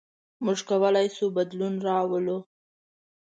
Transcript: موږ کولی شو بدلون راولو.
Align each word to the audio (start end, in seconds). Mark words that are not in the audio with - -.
موږ 0.45 0.59
کولی 0.69 1.07
شو 1.15 1.25
بدلون 1.37 1.73
راولو. 1.87 2.37